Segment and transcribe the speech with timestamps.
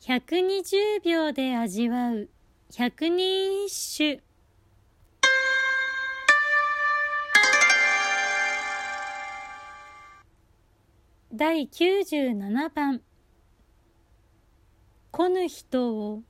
[0.00, 2.30] 120秒で味わう。
[2.74, 4.22] 百人一首
[11.30, 13.02] 第97番
[15.12, 16.22] 「来ぬ人を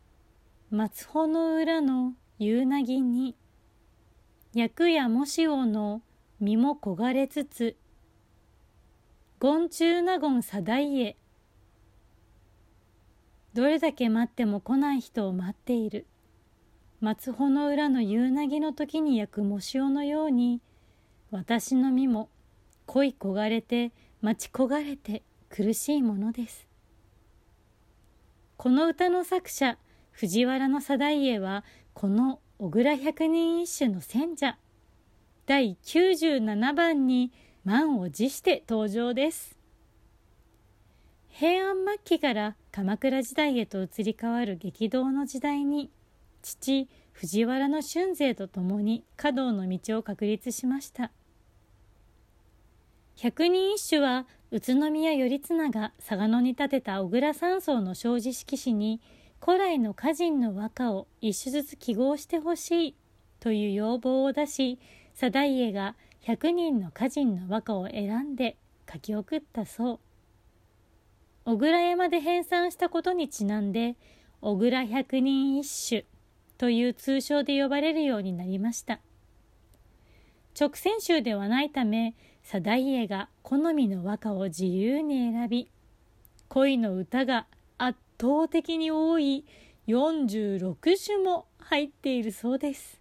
[0.71, 3.37] 松穂の裏の夕なぎに
[4.53, 6.03] 役やもしおの
[6.41, 7.77] 身も焦がれつつ
[9.41, 11.17] 権中納言定家
[13.53, 16.07] どれだけ待っても来ない人を待っている。
[17.01, 20.61] 松穂の裏の夕なぎの時に焼くもしおのように
[21.31, 22.29] 私の身も
[22.87, 26.67] 恋焦がれて待ち焦がれて苦しいものです。
[28.57, 29.79] この歌の作者
[30.11, 34.59] 藤原定家はこの小倉百人一首の選者。
[35.47, 37.33] 第97番に
[37.65, 39.60] 満を持して登場です。
[41.41, 45.91] 平安末期から鎌倉時代へと移り変わる激動の時代に
[46.43, 51.11] 父藤原の春勢と共に華道の道を確立しました。
[53.17, 59.01] 百人一首は宇都宮頼綱が嵯峨野に建てた小倉山荘の障子色紙に
[59.43, 62.95] 古来の歌人の和歌を一首ずつ記号してほしい
[63.41, 64.79] という要望を出し
[65.15, 68.59] 定家が100人の歌人の和歌を選んで
[68.93, 70.10] 書き送ったそう。
[71.51, 73.97] 小倉山で編纂したことにちなんで
[74.41, 76.07] 小倉百人一首
[76.59, 79.01] という通称で呼ばれるようになりました。
[80.59, 82.15] 直線集ではないため
[82.45, 85.69] 定家が好みの和歌を自由に選び
[86.47, 87.49] 恋の歌が
[87.79, 89.45] 圧倒的に多い
[89.89, 93.01] 46首も入っているそうです。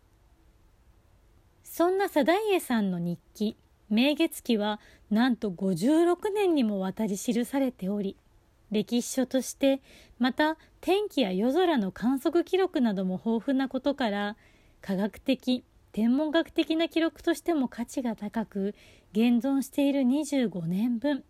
[1.64, 3.58] そんな定家さんの日記
[3.92, 4.80] 「明月記」は
[5.12, 8.18] なんと56年にもわたり記されており
[8.72, 9.82] 歴史書として
[10.20, 14.36] また天気や夜空の観測記録なども豊富なことから
[14.82, 18.76] 科学的天文学的な記録としても価値が高く
[19.12, 21.24] 現存している25年分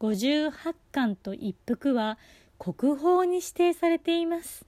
[0.00, 2.18] 58巻と一幅は
[2.58, 4.66] 国宝に指定されています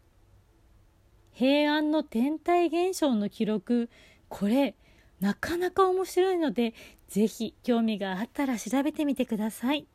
[1.33, 3.91] 平安の天体現象の記録
[4.29, 4.77] これ
[5.21, 6.75] なかなか面白いので
[7.09, 9.87] ぜひ興味があったら調べてみてください。